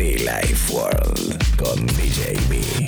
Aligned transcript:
Be 0.00 0.16
Life 0.16 0.72
World 0.72 1.36
con 1.58 1.86
DJ 1.88 2.32
B. 2.48 2.86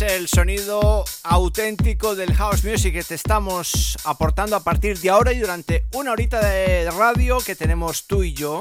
El 0.00 0.28
sonido 0.28 1.04
auténtico 1.24 2.14
del 2.14 2.34
house 2.34 2.64
music 2.64 2.92
que 2.92 3.02
te 3.02 3.14
estamos 3.14 3.96
aportando 4.04 4.56
a 4.56 4.60
partir 4.60 4.98
de 4.98 5.10
ahora 5.10 5.32
y 5.32 5.38
durante 5.38 5.86
una 5.92 6.12
horita 6.12 6.40
de 6.40 6.90
radio 6.90 7.38
que 7.38 7.56
tenemos 7.56 8.06
tú 8.06 8.22
y 8.22 8.32
yo 8.32 8.58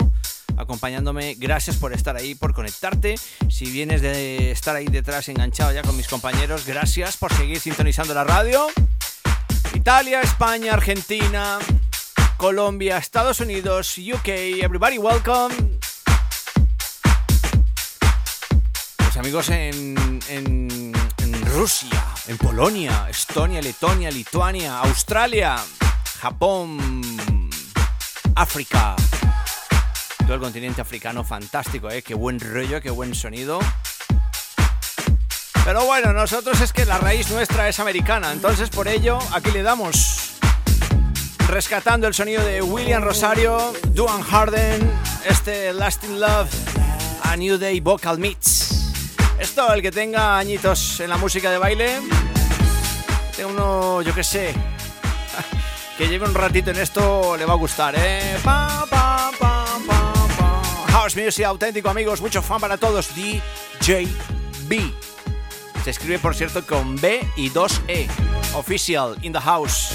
acompañándome. 0.58 1.36
Gracias 1.36 1.77
por 1.77 1.94
estar 1.94 2.16
ahí, 2.16 2.36
por 2.36 2.53
conectarte. 2.53 3.16
Si 3.50 3.66
vienes 3.66 4.02
de 4.02 4.52
estar 4.52 4.75
ahí 4.75 4.86
detrás 4.86 5.30
enganchado 5.30 5.72
ya 5.72 5.83
con 5.83 5.95
mis 5.95 6.08
compañeros, 6.08 6.66
gracias 6.66 7.17
por 7.17 7.31
seguir 7.33 7.59
sintonizando 7.59 8.14
la 8.14 8.23
radio. 8.23 8.67
Italia, 9.73 10.22
España, 10.22 10.73
Argentina, 10.73 11.59
Colombia, 12.38 12.97
Estados 12.97 13.39
Unidos, 13.39 13.97
UK, 13.97 14.27
everybody 14.27 14.97
welcome. 14.97 15.55
Los 18.99 19.17
amigos 19.17 19.49
en, 19.49 20.19
en, 20.30 20.94
en 21.17 21.45
Rusia, 21.45 22.03
en 22.27 22.38
Polonia, 22.38 23.08
Estonia, 23.09 23.61
Letonia, 23.61 24.11
Lituania, 24.11 24.80
Australia, 24.80 25.58
Japón, 26.19 27.49
África 28.36 28.95
todo 30.28 30.36
el 30.36 30.42
continente 30.42 30.81
africano 30.81 31.23
fantástico, 31.23 31.89
¿eh? 31.89 32.02
Qué 32.02 32.14
buen 32.14 32.38
rollo, 32.42 32.81
qué 32.81 32.89
buen 32.89 33.16
sonido. 33.16 33.59
Pero 35.64 35.86
bueno, 35.86 36.11
nosotros 36.11 36.59
es 36.59 36.73
que 36.73 36.83
la 36.83 36.97
raíz 36.97 37.31
nuestra 37.31 37.70
es 37.70 37.80
americana, 37.80 38.33
entonces 38.33 38.70
por 38.70 38.89
ello 38.89 39.20
aquí 39.31 39.52
le 39.52 39.64
damos 39.64 40.33
rescatando 41.48 42.08
el 42.08 42.14
sonido 42.14 42.44
de 42.44 42.61
William 42.61 43.02
Rosario, 43.02 43.73
Duan 43.94 44.22
Harden, 44.22 44.92
este 45.25 45.72
Lasting 45.72 46.20
Love, 46.20 46.50
a 47.23 47.38
New 47.38 47.58
Day 47.58 47.80
Vocal 47.80 48.20
Meets. 48.20 48.92
Esto, 49.39 49.73
el 49.73 49.81
que 49.81 49.92
tenga 49.92 50.38
añitos 50.38 51.00
en 51.00 51.09
la 51.09 51.16
música 51.16 51.50
de 51.50 51.58
baile, 51.58 52.02
tenga 53.33 53.50
uno, 53.50 54.02
yo 54.02 54.14
que 54.14 54.25
sé, 54.25 54.53
que 55.98 56.09
lleve 56.09 56.28
un 56.28 56.36
ratito 56.36 56.72
en 56.72 56.80
esto, 56.80 57.38
le 57.38 57.45
va 57.45 57.53
a 57.53 57.58
gustar, 57.58 57.95
¿eh? 57.98 58.38
Pa, 58.44 58.86
pa. 58.89 58.97
House 60.88 61.16
Music 61.16 61.45
auténtico, 61.45 61.89
amigos. 61.89 62.21
Mucho 62.21 62.41
fan 62.41 62.59
para 62.59 62.77
todos. 62.77 63.09
DJB. 63.16 64.92
Se 65.83 65.92
escribe, 65.92 66.20
por 66.20 66.36
cierto, 66.36 66.65
con 66.65 66.95
B 66.98 67.21
y 67.36 67.49
2E. 67.49 68.08
Official 68.55 69.15
in 69.21 69.31
the 69.31 69.39
house. 69.39 69.93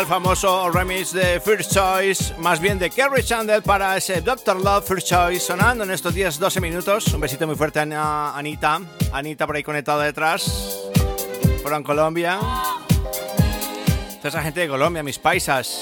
El 0.00 0.06
famoso 0.06 0.70
remix 0.70 1.12
de 1.12 1.40
First 1.40 1.72
Choice, 1.72 2.34
más 2.38 2.60
bien 2.60 2.78
de 2.78 2.88
Kerry 2.88 3.24
Chandler 3.24 3.62
para 3.62 3.96
ese 3.96 4.20
Doctor 4.20 4.62
Love 4.62 4.86
First 4.86 5.08
Choice, 5.08 5.40
sonando 5.40 5.82
en 5.82 5.90
estos 5.90 6.14
10-12 6.14 6.60
minutos. 6.60 7.12
Un 7.12 7.20
besito 7.20 7.46
muy 7.46 7.56
fuerte 7.56 7.80
a 7.80 8.36
Anita, 8.36 8.80
Anita 9.12 9.46
por 9.46 9.56
ahí 9.56 9.64
conectada 9.64 10.04
detrás, 10.04 10.78
por 11.62 11.72
en 11.72 11.82
Colombia. 11.82 12.38
Toda 14.18 14.28
esa 14.28 14.42
gente 14.42 14.60
de 14.60 14.68
Colombia, 14.68 15.02
mis 15.02 15.18
paisas. 15.18 15.80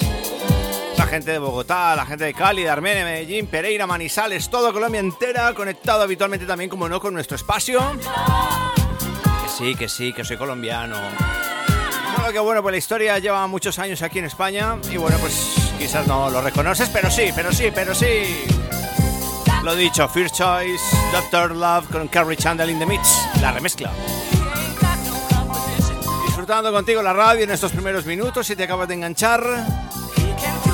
Esa 0.93 1.05
gente 1.05 1.31
de 1.31 1.39
Bogotá, 1.39 1.95
la 1.95 2.05
gente 2.05 2.25
de 2.25 2.33
Cali, 2.33 2.63
de 2.63 2.69
Armenia, 2.69 3.03
Medellín, 3.03 3.45
Pereira, 3.45 3.85
Manizales, 3.85 4.49
todo 4.49 4.73
Colombia 4.73 4.99
entera, 4.99 5.53
conectado 5.53 6.01
habitualmente 6.01 6.45
también, 6.47 6.69
como 6.69 6.89
no, 6.89 6.99
con 6.99 7.13
nuestro 7.13 7.35
espacio. 7.35 7.79
Que 9.43 9.49
sí, 9.49 9.75
que 9.75 9.87
sí, 9.87 10.11
que 10.11 10.23
soy 10.23 10.37
colombiano 10.37 10.97
que 12.31 12.39
bueno, 12.39 12.61
pues 12.61 12.73
la 12.73 12.77
historia 12.77 13.19
lleva 13.19 13.45
muchos 13.47 13.79
años 13.79 14.01
aquí 14.01 14.19
en 14.19 14.25
España 14.25 14.77
y 14.91 14.97
bueno, 14.97 15.17
pues 15.19 15.71
quizás 15.77 16.05
no 16.07 16.29
lo 16.29 16.41
reconoces, 16.41 16.89
pero 16.89 17.09
sí, 17.09 17.31
pero 17.35 17.51
sí, 17.51 17.71
pero 17.73 17.95
sí. 17.95 18.45
Lo 19.63 19.75
dicho, 19.75 20.07
First 20.09 20.35
Choice, 20.35 20.83
Doctor 21.11 21.55
Love 21.55 21.87
con 21.91 22.07
Carrie 22.07 22.37
Chandler 22.37 22.69
in 22.69 22.79
the 22.79 22.85
Mix, 22.85 23.27
la 23.41 23.51
remezcla. 23.51 23.91
Disfrutando 26.25 26.71
contigo 26.71 27.01
la 27.01 27.13
radio 27.13 27.43
en 27.43 27.51
estos 27.51 27.71
primeros 27.71 28.05
minutos, 28.05 28.47
si 28.47 28.55
te 28.55 28.63
acabas 28.63 28.87
de 28.87 28.95
enganchar 28.95 29.43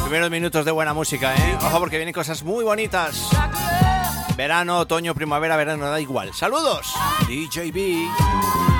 Primeros 0.03 0.29
minutos 0.29 0.65
de 0.65 0.71
buena 0.71 0.93
música, 0.93 1.33
¿eh? 1.35 1.57
Ojo 1.61 1.79
porque 1.79 1.97
vienen 1.97 2.13
cosas 2.13 2.43
muy 2.43 2.63
bonitas. 2.63 3.29
Verano, 4.35 4.79
otoño, 4.79 5.15
primavera, 5.15 5.55
verano, 5.55 5.89
da 5.89 5.99
igual. 5.99 6.33
¡Saludos! 6.33 6.93
DJB. 7.27 8.72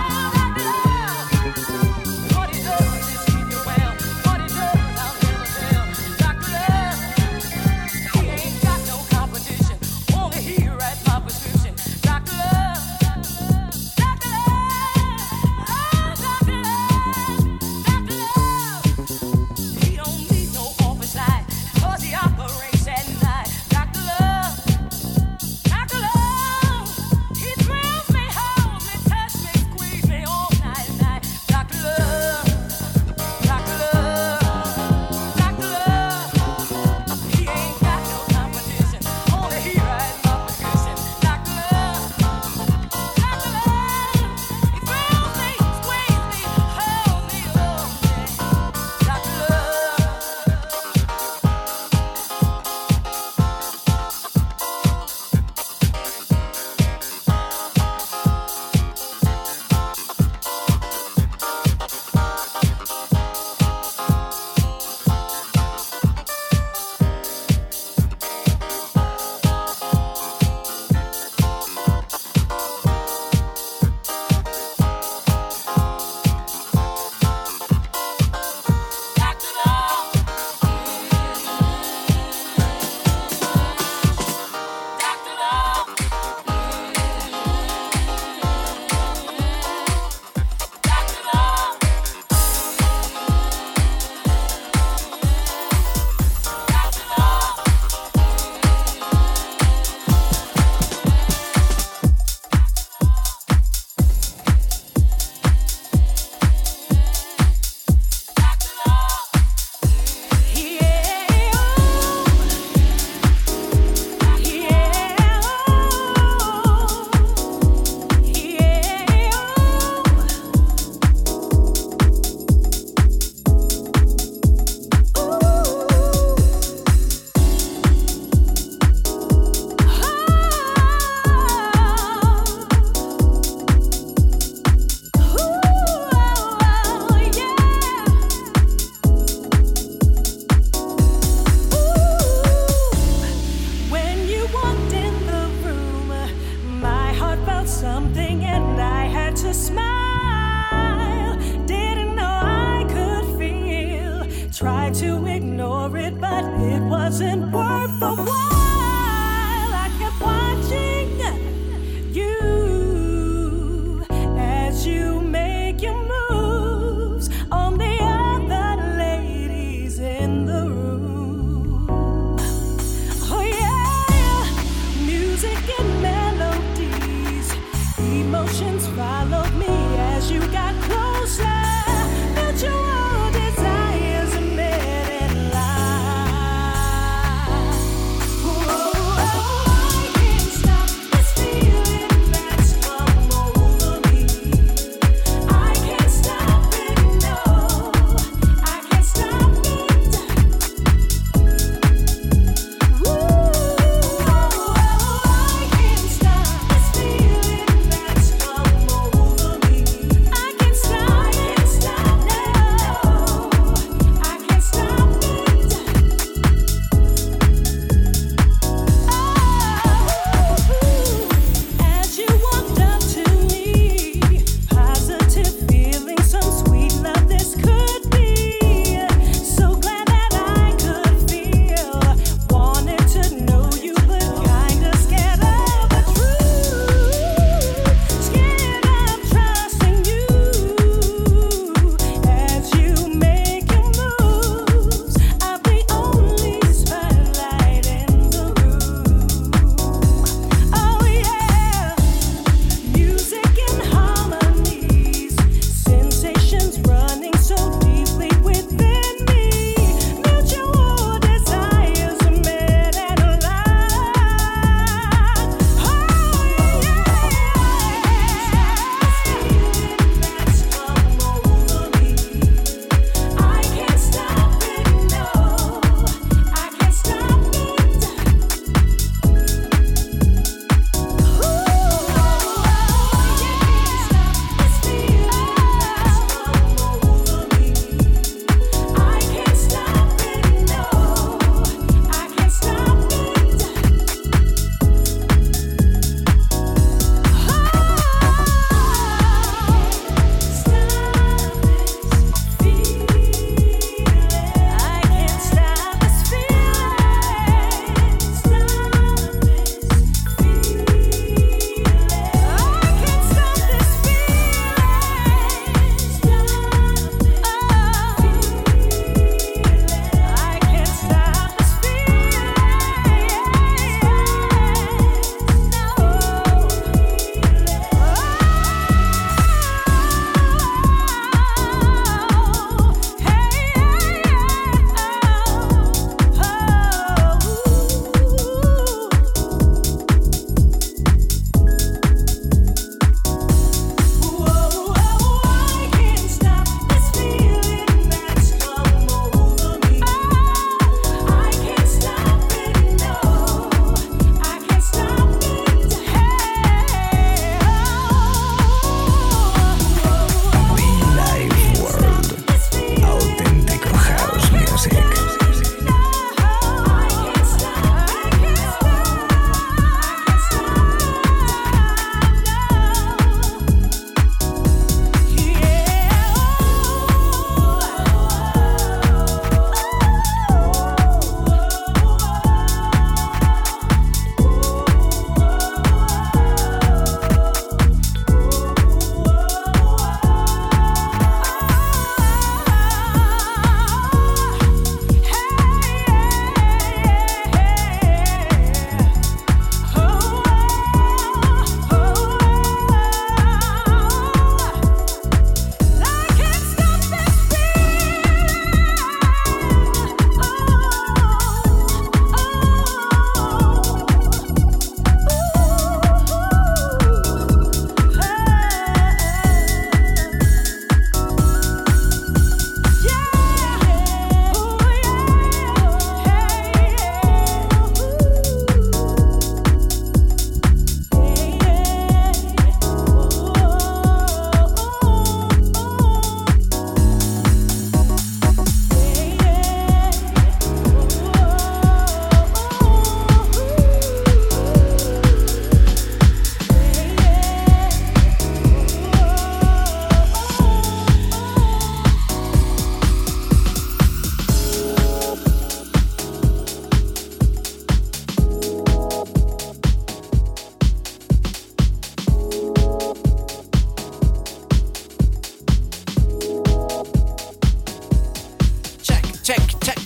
Check, 469.44 469.60
check. 469.80 470.00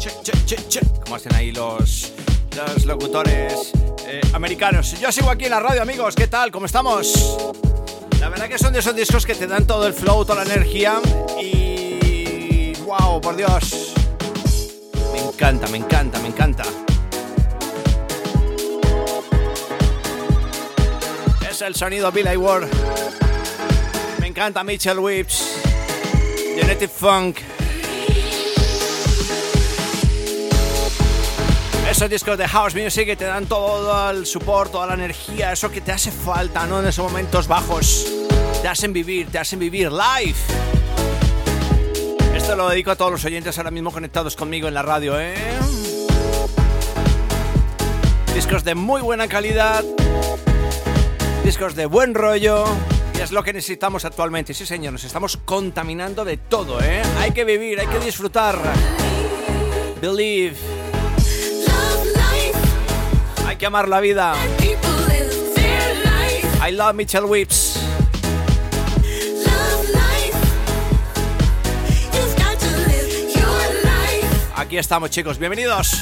Check, 0.00 0.22
check, 0.22 0.46
check, 0.46 0.68
check. 0.68 0.84
Como 1.04 1.16
hacen 1.16 1.34
ahí 1.34 1.52
los, 1.52 2.12
los 2.56 2.86
locutores 2.86 3.72
eh, 4.06 4.22
americanos. 4.32 4.98
Yo 4.98 5.12
sigo 5.12 5.30
aquí 5.30 5.44
en 5.44 5.50
la 5.50 5.60
radio, 5.60 5.82
amigos. 5.82 6.14
¿Qué 6.14 6.26
tal? 6.26 6.50
¿Cómo 6.50 6.64
estamos? 6.64 7.36
La 8.20 8.30
verdad 8.30 8.48
que 8.48 8.58
son 8.58 8.72
de 8.72 8.78
esos 8.78 8.96
discos 8.96 9.26
que 9.26 9.34
te 9.34 9.46
dan 9.46 9.66
todo 9.66 9.86
el 9.86 9.92
flow, 9.92 10.24
toda 10.24 10.42
la 10.44 10.54
energía 10.54 11.00
y... 11.40 12.72
¡Wow! 12.86 13.20
Por 13.20 13.36
Dios. 13.36 13.92
Me 15.12 15.20
encanta, 15.20 15.66
me 15.68 15.78
encanta, 15.78 16.18
me 16.20 16.28
encanta. 16.28 16.64
Es 21.50 21.60
el 21.60 21.74
sonido 21.74 22.10
Billy 22.10 22.36
Ward. 22.36 22.68
Me 24.18 24.28
encanta 24.28 24.64
Mitchell 24.64 24.98
Whips. 24.98 25.60
Genetic 26.56 26.90
Funk. 26.90 27.53
Esos 31.94 32.10
discos 32.10 32.36
de 32.36 32.48
house 32.48 32.74
music 32.74 33.06
que 33.06 33.14
te 33.14 33.24
dan 33.24 33.46
todo 33.46 34.10
el 34.10 34.26
support, 34.26 34.72
toda 34.72 34.88
la 34.88 34.94
energía, 34.94 35.52
eso 35.52 35.70
que 35.70 35.80
te 35.80 35.92
hace 35.92 36.10
falta, 36.10 36.66
¿no? 36.66 36.80
En 36.80 36.88
esos 36.88 37.04
momentos 37.04 37.46
bajos. 37.46 38.08
Te 38.60 38.66
hacen 38.66 38.92
vivir, 38.92 39.28
te 39.30 39.38
hacen 39.38 39.60
vivir 39.60 39.92
live. 39.92 40.34
Esto 42.34 42.56
lo 42.56 42.68
dedico 42.68 42.90
a 42.90 42.96
todos 42.96 43.12
los 43.12 43.24
oyentes 43.24 43.56
ahora 43.58 43.70
mismo 43.70 43.92
conectados 43.92 44.34
conmigo 44.34 44.66
en 44.66 44.74
la 44.74 44.82
radio, 44.82 45.20
¿eh? 45.20 45.36
Discos 48.34 48.64
de 48.64 48.74
muy 48.74 49.00
buena 49.00 49.28
calidad, 49.28 49.84
discos 51.44 51.76
de 51.76 51.86
buen 51.86 52.12
rollo, 52.14 52.64
y 53.16 53.20
es 53.20 53.30
lo 53.30 53.44
que 53.44 53.52
necesitamos 53.52 54.04
actualmente. 54.04 54.52
Sí, 54.52 54.66
señor, 54.66 54.94
nos 54.94 55.04
estamos 55.04 55.36
contaminando 55.36 56.24
de 56.24 56.38
todo, 56.38 56.82
¿eh? 56.82 57.02
Hay 57.20 57.30
que 57.30 57.44
vivir, 57.44 57.78
hay 57.78 57.86
que 57.86 58.00
disfrutar. 58.00 58.58
Believe. 60.00 60.73
Hay 63.54 63.58
que 63.58 63.66
amar 63.66 63.88
la 63.88 64.00
vida. 64.00 64.34
I 66.68 66.72
love 66.72 66.96
Mitchell 66.96 67.24
Whips. 67.24 67.78
Aquí 74.56 74.76
estamos, 74.76 75.10
chicos. 75.10 75.38
Bienvenidos. 75.38 76.00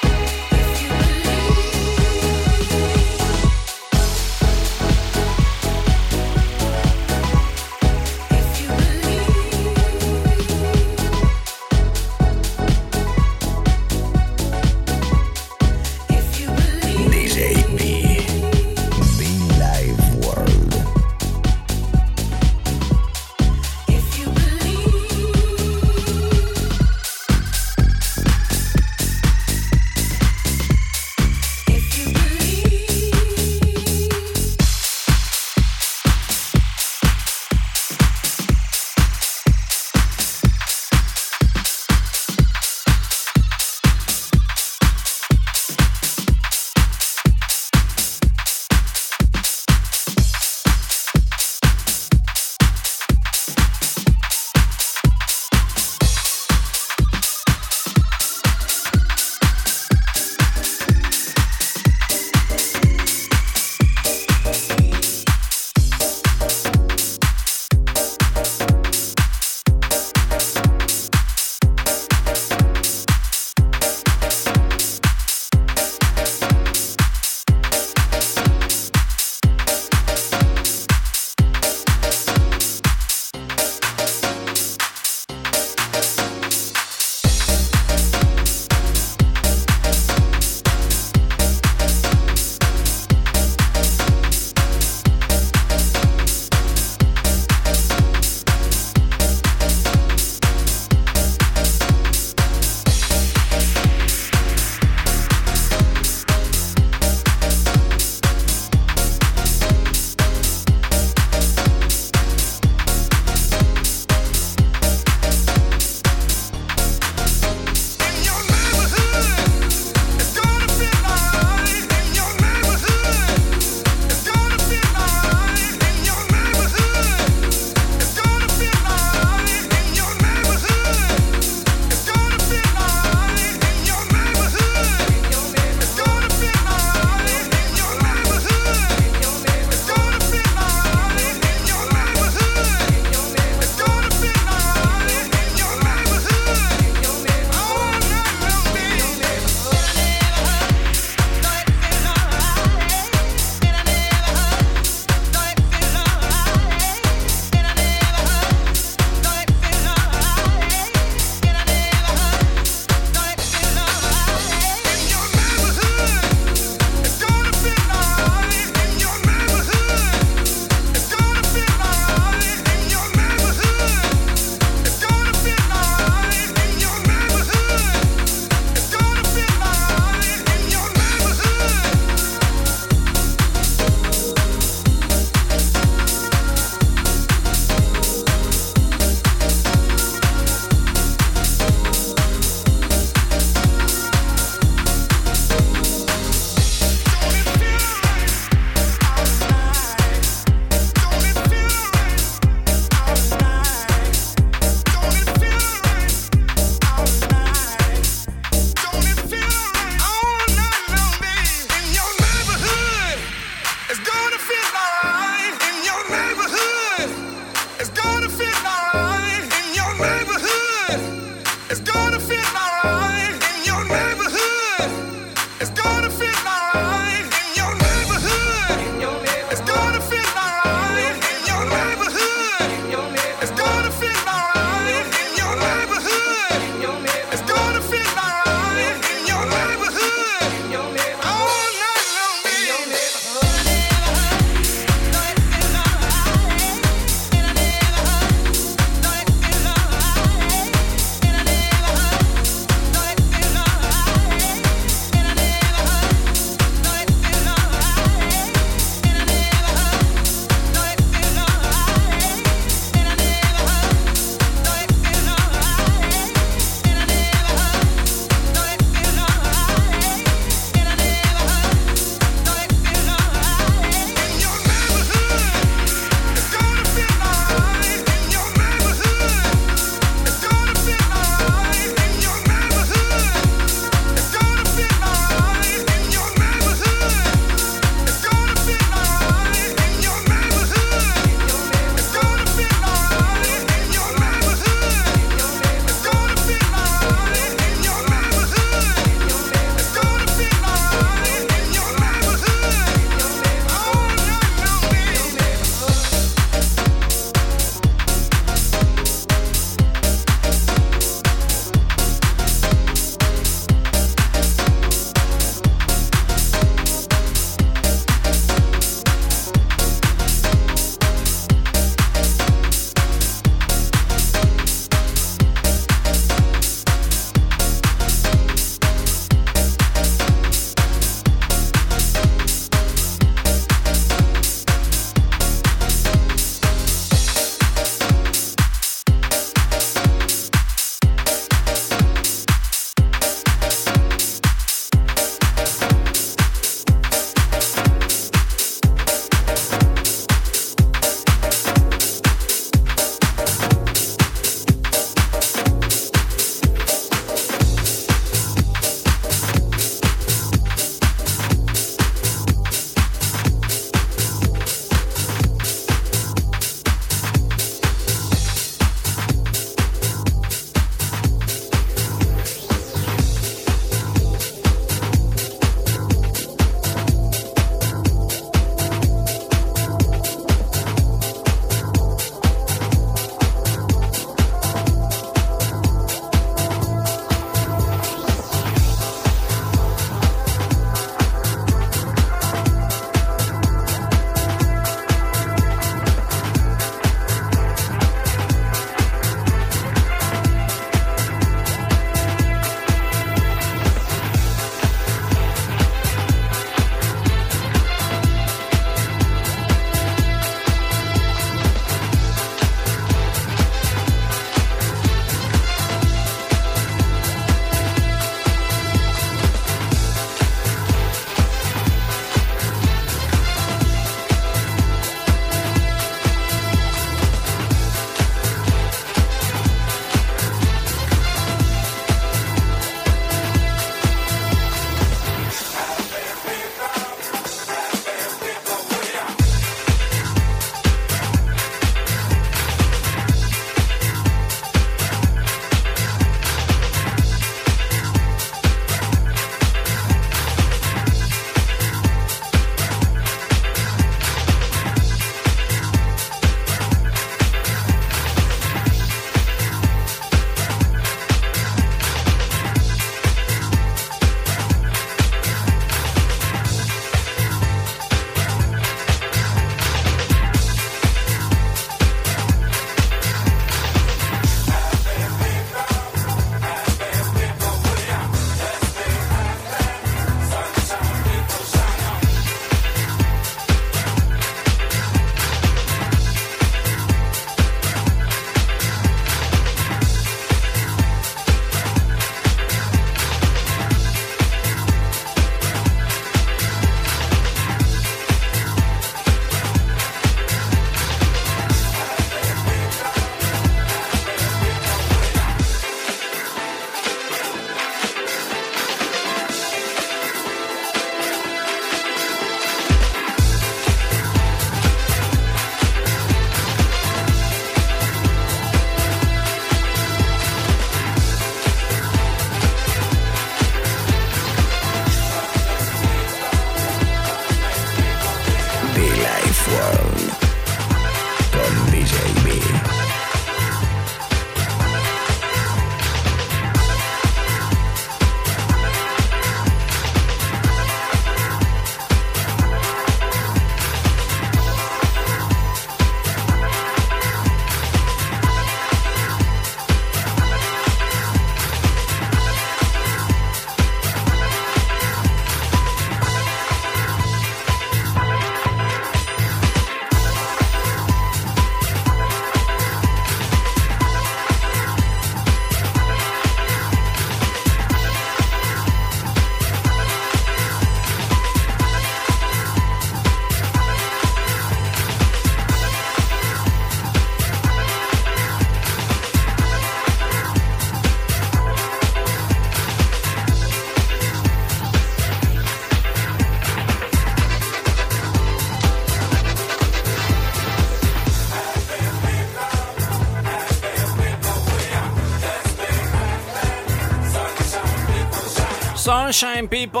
Sunshine 599.32 599.68
People. 599.68 600.00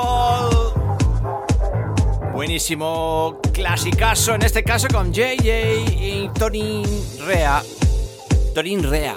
Buenísimo 2.32 3.38
clasicazo, 3.52 4.34
en 4.34 4.42
este 4.42 4.64
caso 4.64 4.88
con 4.92 5.12
JJ 5.12 5.84
y 6.00 6.30
Torin 6.36 6.84
Rea. 7.24 7.62
Torin 8.54 8.82
Rea. 8.82 9.16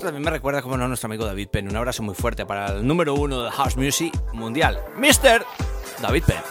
También 0.00 0.22
me 0.22 0.30
recuerda 0.30 0.62
como 0.62 0.78
no 0.78 0.88
nuestro 0.88 1.08
amigo 1.08 1.26
David 1.26 1.48
Penn. 1.48 1.68
Un 1.68 1.76
abrazo 1.76 2.02
muy 2.02 2.14
fuerte 2.14 2.46
para 2.46 2.68
el 2.68 2.86
número 2.86 3.12
uno 3.14 3.42
de 3.42 3.50
House 3.50 3.76
Music 3.76 4.18
Mundial, 4.32 4.82
Mr. 4.96 5.44
David 6.00 6.24
Penn. 6.24 6.42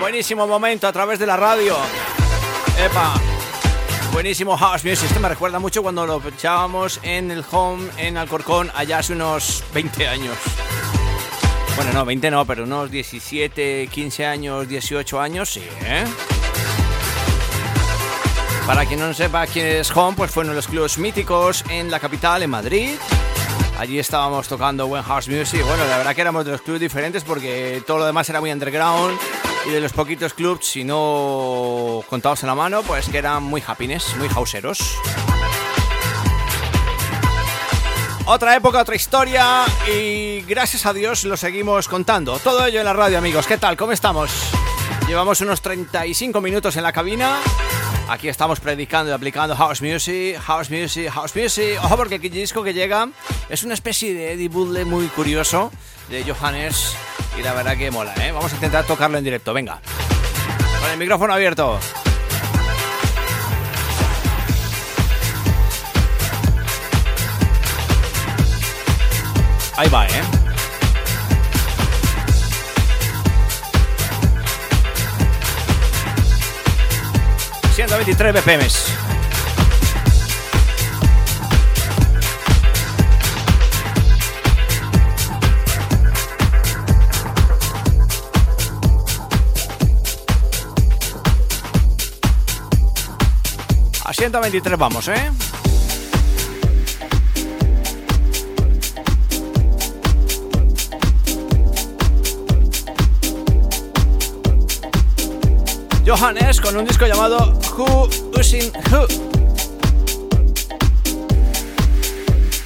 Buenísimo 0.00 0.48
momento 0.48 0.88
a 0.88 0.92
través 0.92 1.20
de 1.20 1.26
la 1.26 1.36
radio. 1.36 1.76
Epa. 2.84 3.35
Buenísimo 4.16 4.56
House 4.56 4.82
Music. 4.82 5.08
Esto 5.08 5.20
me 5.20 5.28
recuerda 5.28 5.58
mucho 5.58 5.82
cuando 5.82 6.06
lo 6.06 6.26
echábamos 6.26 7.00
en 7.02 7.30
el 7.30 7.44
home 7.50 7.86
en 7.98 8.16
Alcorcón 8.16 8.72
allá 8.74 9.00
hace 9.00 9.12
unos 9.12 9.62
20 9.74 10.08
años. 10.08 10.34
Bueno, 11.76 11.92
no, 11.92 12.06
20 12.06 12.30
no, 12.30 12.46
pero 12.46 12.64
unos 12.64 12.90
17, 12.90 13.88
15 13.92 14.24
años, 14.24 14.66
18 14.66 15.20
años, 15.20 15.50
sí, 15.50 15.62
¿eh? 15.84 16.06
Para 18.66 18.86
quien 18.86 19.00
no 19.00 19.12
sepa 19.12 19.46
quién 19.46 19.66
es 19.66 19.94
Home, 19.94 20.16
pues 20.16 20.30
fue 20.30 20.44
uno 20.44 20.52
de 20.52 20.56
los 20.56 20.66
clubs 20.66 20.96
míticos 20.96 21.62
en 21.68 21.90
la 21.90 22.00
capital, 22.00 22.42
en 22.42 22.48
Madrid. 22.48 22.94
Allí 23.78 23.98
estábamos 23.98 24.48
tocando 24.48 24.86
buen 24.86 25.02
house 25.02 25.28
music. 25.28 25.62
Bueno, 25.66 25.84
la 25.84 25.98
verdad 25.98 26.14
que 26.14 26.22
éramos 26.22 26.46
de 26.46 26.52
los 26.52 26.62
clubs 26.62 26.80
diferentes 26.80 27.22
porque 27.22 27.82
todo 27.86 27.98
lo 27.98 28.06
demás 28.06 28.26
era 28.30 28.40
muy 28.40 28.50
underground 28.50 29.18
y 29.66 29.70
de 29.70 29.80
los 29.80 29.92
poquitos 29.92 30.32
clubs, 30.34 30.66
si 30.66 30.84
no 30.84 32.02
contados 32.08 32.42
en 32.42 32.48
la 32.48 32.54
mano, 32.54 32.82
pues 32.82 33.08
que 33.08 33.18
eran 33.18 33.42
muy 33.42 33.62
happiness, 33.66 34.14
muy 34.16 34.28
houseeros. 34.28 34.78
Otra 38.26 38.56
época, 38.56 38.80
otra 38.80 38.94
historia 38.94 39.64
y 39.92 40.42
gracias 40.42 40.86
a 40.86 40.92
Dios 40.92 41.24
lo 41.24 41.36
seguimos 41.36 41.88
contando. 41.88 42.38
Todo 42.38 42.66
ello 42.66 42.80
en 42.80 42.84
la 42.84 42.92
radio, 42.92 43.18
amigos. 43.18 43.46
¿Qué 43.46 43.58
tal? 43.58 43.76
¿Cómo 43.76 43.92
estamos? 43.92 44.30
Llevamos 45.08 45.40
unos 45.40 45.60
35 45.62 46.40
minutos 46.40 46.76
en 46.76 46.82
la 46.82 46.92
cabina. 46.92 47.38
Aquí 48.08 48.28
estamos 48.28 48.60
predicando 48.60 49.10
y 49.10 49.14
aplicando 49.14 49.56
house 49.56 49.82
music, 49.82 50.38
house 50.38 50.70
music, 50.70 51.08
house 51.10 51.34
music. 51.34 51.78
Ojo 51.82 51.96
porque 51.96 52.16
el 52.16 52.30
disco 52.30 52.62
que 52.62 52.72
llega 52.72 53.08
es 53.48 53.64
una 53.64 53.74
especie 53.74 54.14
de 54.14 54.32
Eddie 54.32 54.48
Budley 54.48 54.84
muy 54.84 55.06
curioso 55.08 55.72
de 56.08 56.24
Johannes 56.24 56.94
y 57.38 57.42
la 57.42 57.52
verdad 57.52 57.76
que 57.76 57.90
mola, 57.90 58.14
¿eh? 58.24 58.32
Vamos 58.32 58.52
a 58.52 58.54
intentar 58.54 58.84
tocarlo 58.84 59.18
en 59.18 59.24
directo, 59.24 59.52
venga. 59.52 59.80
Con 60.80 60.90
el 60.90 60.98
micrófono 60.98 61.32
abierto. 61.34 61.78
Ahí 69.76 69.88
va, 69.88 70.06
¿eh? 70.06 70.22
...123 77.76 78.32
BPMs. 78.32 79.05
A 94.08 94.12
123 94.12 94.78
vamos, 94.78 95.08
¿eh? 95.08 95.32
Johannes 106.06 106.60
con 106.60 106.76
un 106.76 106.84
disco 106.84 107.04
llamado 107.04 107.58
Who 107.76 108.08
Using 108.38 108.70
Who. 108.92 109.08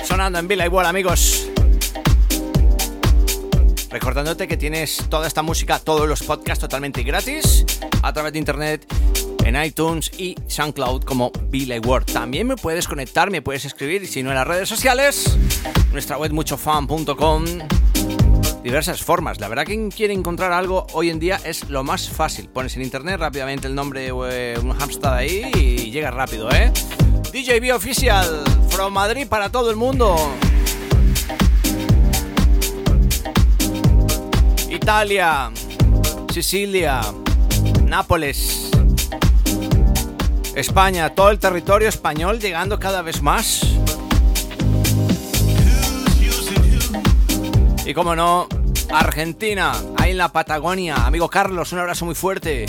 Sonando 0.04 0.40
en 0.40 0.46
Villa 0.46 0.66
igual, 0.66 0.84
amigos. 0.84 1.48
Recordándote 3.88 4.46
que 4.46 4.58
tienes 4.58 5.06
toda 5.08 5.26
esta 5.26 5.40
música, 5.40 5.78
todos 5.78 6.06
los 6.06 6.22
podcasts 6.22 6.60
totalmente 6.60 7.02
gratis 7.02 7.64
a 8.02 8.12
través 8.12 8.34
de 8.34 8.38
internet 8.38 8.86
en 9.44 9.62
iTunes 9.62 10.10
y 10.18 10.36
SoundCloud 10.46 11.04
como 11.04 11.32
Billy 11.48 11.78
Ward. 11.78 12.04
También 12.04 12.46
me 12.46 12.56
puedes 12.56 12.86
conectar, 12.86 13.30
me 13.30 13.42
puedes 13.42 13.64
escribir, 13.64 14.02
y 14.02 14.06
si 14.06 14.22
no 14.22 14.30
en 14.30 14.36
las 14.36 14.46
redes 14.46 14.68
sociales, 14.68 15.36
nuestra 15.92 16.16
web 16.18 16.32
muchofan.com. 16.32 17.44
Diversas 18.62 19.02
formas. 19.02 19.40
La 19.40 19.48
verdad 19.48 19.64
quien 19.64 19.90
quiere 19.90 20.12
encontrar 20.12 20.52
algo 20.52 20.86
hoy 20.92 21.08
en 21.08 21.18
día 21.18 21.40
es 21.44 21.70
lo 21.70 21.82
más 21.82 22.08
fácil. 22.08 22.48
Pones 22.48 22.76
en 22.76 22.82
internet 22.82 23.18
rápidamente 23.18 23.66
el 23.66 23.74
nombre 23.74 24.02
de 24.02 24.12
un 24.12 24.72
hamster 24.78 25.10
ahí 25.10 25.50
y 25.54 25.90
llega 25.90 26.10
rápido, 26.10 26.50
¿eh? 26.50 26.70
DJB 27.32 27.74
Official, 27.74 28.44
from 28.68 28.92
Madrid 28.92 29.26
para 29.28 29.50
todo 29.50 29.70
el 29.70 29.76
mundo. 29.76 30.16
Italia, 34.68 35.50
Sicilia, 36.32 37.00
Nápoles, 37.84 38.69
España, 40.54 41.14
todo 41.14 41.30
el 41.30 41.38
territorio 41.38 41.88
español 41.88 42.40
llegando 42.40 42.78
cada 42.78 43.02
vez 43.02 43.22
más. 43.22 43.62
Y 47.86 47.94
como 47.94 48.14
no, 48.14 48.48
Argentina, 48.92 49.72
ahí 49.96 50.12
en 50.12 50.18
la 50.18 50.30
Patagonia. 50.30 51.06
Amigo 51.06 51.28
Carlos, 51.28 51.72
un 51.72 51.78
abrazo 51.78 52.04
muy 52.04 52.14
fuerte. 52.14 52.66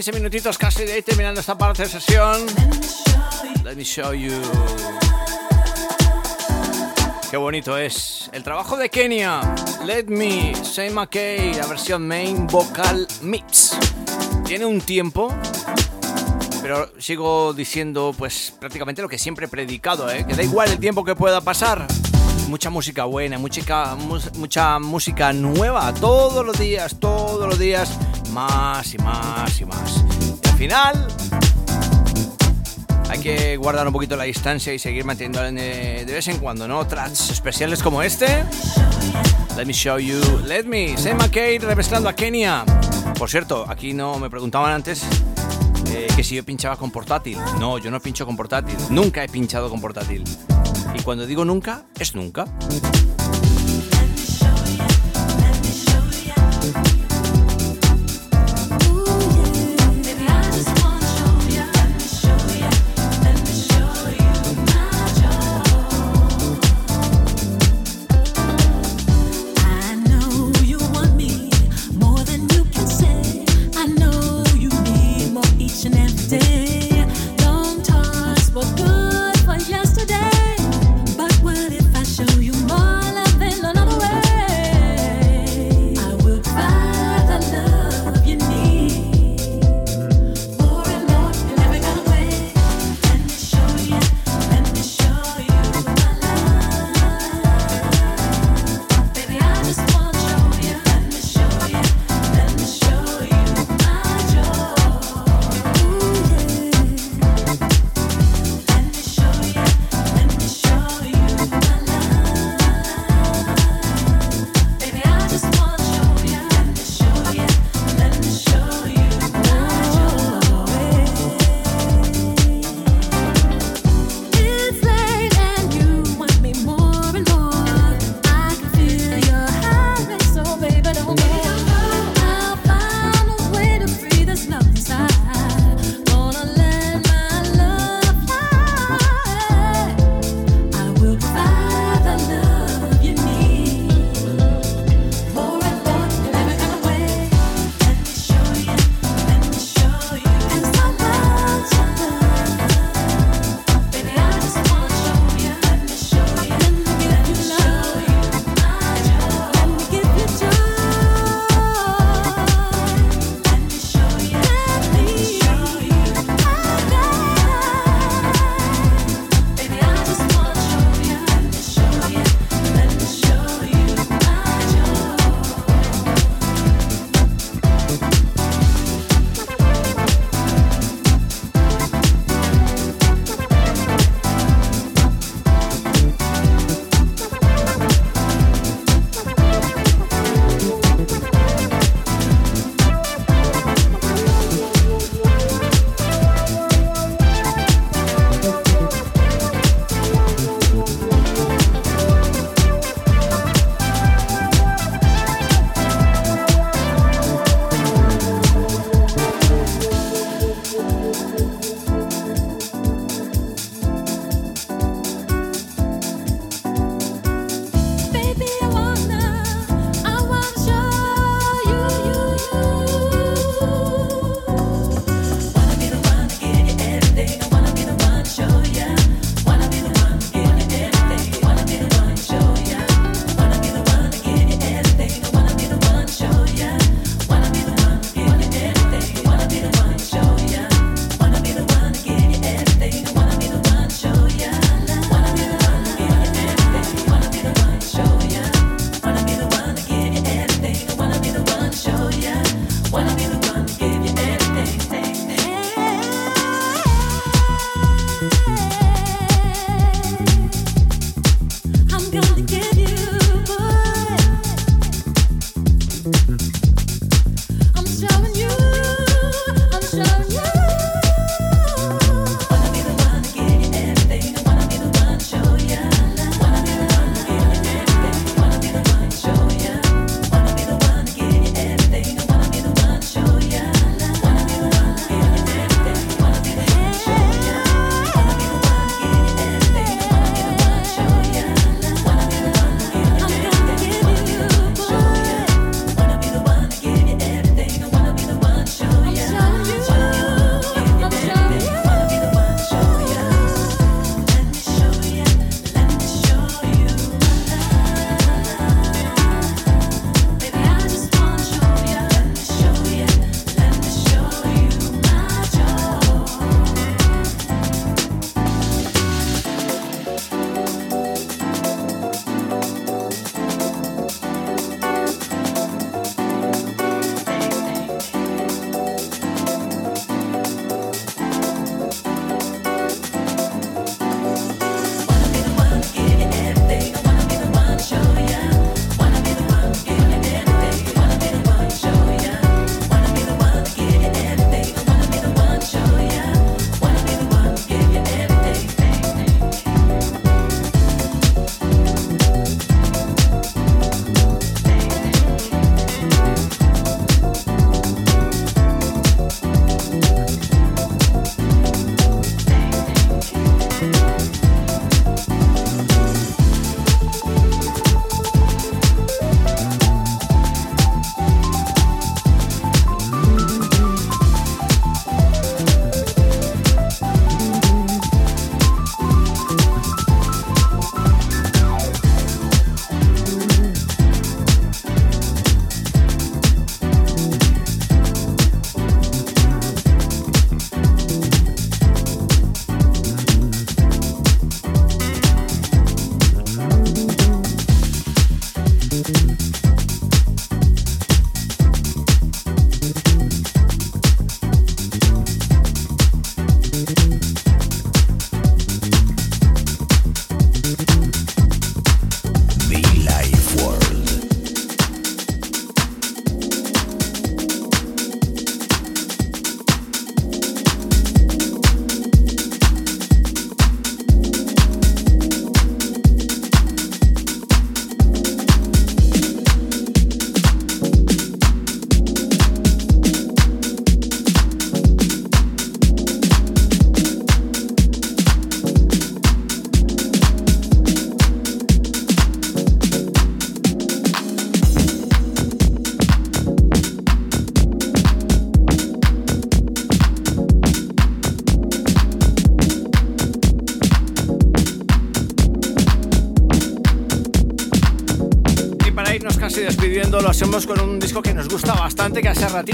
15 0.00 0.12
minutitos 0.12 0.56
casi 0.56 0.86
de 0.86 0.94
ahí 0.94 1.02
terminando 1.02 1.40
esta 1.40 1.58
parte 1.58 1.82
de 1.82 1.88
sesión. 1.90 2.46
Let 3.62 3.76
me 3.76 3.84
show 3.84 4.14
you. 4.14 4.32
Qué 7.30 7.36
bonito 7.36 7.76
es. 7.76 8.30
El 8.32 8.42
trabajo 8.42 8.78
de 8.78 8.88
Kenia. 8.88 9.42
Let 9.84 10.04
me, 10.06 10.54
Say 10.64 10.88
McKay, 10.88 11.52
la 11.52 11.66
versión 11.66 12.08
main 12.08 12.46
vocal 12.46 13.06
mix. 13.20 13.76
Tiene 14.46 14.64
un 14.64 14.80
tiempo, 14.80 15.34
pero 16.62 16.90
sigo 16.98 17.52
diciendo 17.52 18.14
pues 18.16 18.54
prácticamente 18.58 19.02
lo 19.02 19.08
que 19.10 19.18
siempre 19.18 19.44
he 19.44 19.48
predicado, 19.50 20.10
¿eh? 20.10 20.24
que 20.26 20.34
da 20.34 20.42
igual 20.42 20.70
el 20.70 20.78
tiempo 20.78 21.04
que 21.04 21.14
pueda 21.14 21.42
pasar. 21.42 21.86
Mucha 22.48 22.70
música 22.70 23.04
buena, 23.04 23.36
mucha, 23.36 23.96
mucha 24.36 24.78
música 24.78 25.34
nueva, 25.34 25.92
todos 25.92 26.44
los 26.44 26.58
días, 26.58 26.98
todos 26.98 27.46
los 27.46 27.58
días, 27.58 27.98
más 28.30 28.94
y 28.94 28.98
más 28.98 29.60
y 29.60 29.64
más. 29.64 30.04
Al 30.44 30.58
final, 30.58 31.08
hay 33.08 33.18
que 33.18 33.56
guardar 33.56 33.86
un 33.86 33.92
poquito 33.92 34.16
la 34.16 34.24
distancia 34.24 34.72
y 34.72 34.78
seguir 34.78 35.04
manteniendo 35.04 35.42
de 35.42 36.04
vez 36.06 36.28
en 36.28 36.38
cuando, 36.38 36.68
¿no? 36.68 36.86
Tracks 36.86 37.30
especiales 37.30 37.82
como 37.82 38.02
este. 38.02 38.44
Let 39.56 39.66
me 39.66 39.72
show 39.72 39.98
you. 39.98 40.20
Let 40.46 40.64
me. 40.64 40.96
Sam 40.96 41.18
McKay 41.18 41.58
remezclando 41.58 42.08
a 42.08 42.14
Kenia. 42.14 42.64
Por 43.18 43.28
cierto, 43.28 43.66
aquí 43.68 43.92
no 43.92 44.18
me 44.18 44.30
preguntaban 44.30 44.72
antes 44.72 45.02
eh, 45.88 46.06
que 46.14 46.22
si 46.22 46.36
yo 46.36 46.44
pinchaba 46.44 46.76
con 46.76 46.90
portátil. 46.90 47.36
No, 47.58 47.78
yo 47.78 47.90
no 47.90 48.00
pincho 48.00 48.24
con 48.24 48.36
portátil. 48.36 48.76
Nunca 48.90 49.24
he 49.24 49.28
pinchado 49.28 49.68
con 49.68 49.80
portátil. 49.80 50.24
Y 50.94 51.02
cuando 51.02 51.26
digo 51.26 51.44
nunca, 51.44 51.82
es 51.98 52.14
nunca. 52.14 52.46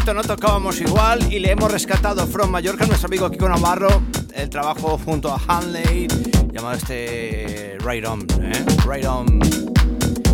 Ratito 0.07 0.15
no 0.15 0.37
tocábamos 0.37 0.81
igual 0.81 1.33
y 1.33 1.41
le 1.41 1.51
hemos 1.51 1.73
rescatado 1.73 2.29
From 2.29 2.51
Mallorca, 2.51 2.87
nuestro 2.87 3.09
amigo 3.09 3.29
Kiko 3.29 3.49
Navarro, 3.49 4.03
el 4.35 4.49
trabajo 4.49 4.99
junto 5.05 5.33
a 5.33 5.41
Hanley, 5.49 6.07
llamado 6.53 6.77
este 6.77 7.77
Right 7.85 8.07
On, 8.07 8.25
¿eh? 8.41 8.65
Right 8.87 9.05
On. 9.05 9.41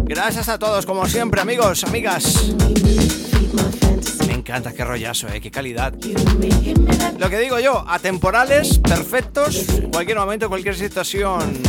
Gracias 0.05 0.51
a 0.51 0.59
todos, 0.59 0.85
como 0.85 1.07
siempre, 1.07 1.41
amigos, 1.41 1.85
amigas. 1.85 2.53
Me 4.27 4.35
encanta, 4.35 4.75
qué 4.75 4.85
rollazo, 4.85 5.29
¿eh? 5.29 5.41
qué 5.41 5.51
calidad. 5.51 5.95
Lo 7.19 7.31
que 7.31 7.39
digo 7.39 7.59
yo, 7.59 7.83
atemporales, 7.89 8.79
perfectos, 8.79 9.65
cualquier 9.91 10.19
momento, 10.19 10.51
cualquier 10.51 10.77
situación. 10.77 11.63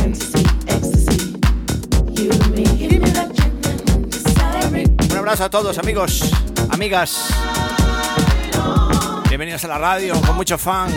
Un 5.10 5.16
abrazo 5.16 5.44
a 5.44 5.50
todos, 5.50 5.78
amigos, 5.78 6.30
amigas. 6.70 7.33
Bienvenidos 9.54 9.76
a 9.76 9.78
la 9.78 9.94
radio 9.94 10.20
con 10.20 10.34
mucho 10.34 10.58
fan. 10.58 10.92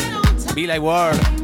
Be 0.56 0.66
Like 0.66 0.80
World. 0.80 1.37